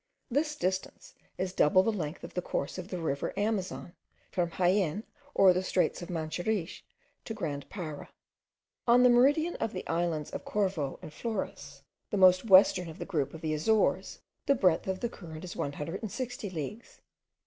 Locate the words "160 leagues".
15.55-16.99